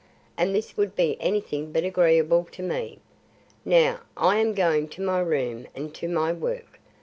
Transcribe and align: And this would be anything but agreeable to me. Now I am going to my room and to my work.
And 0.35 0.55
this 0.55 0.77
would 0.77 0.95
be 0.95 1.15
anything 1.19 1.71
but 1.71 1.83
agreeable 1.83 2.47
to 2.53 2.63
me. 2.63 2.97
Now 3.63 3.99
I 4.17 4.37
am 4.37 4.55
going 4.55 4.87
to 4.89 5.01
my 5.03 5.19
room 5.19 5.67
and 5.75 5.93
to 5.93 6.07
my 6.09 6.33
work. 6.33 6.79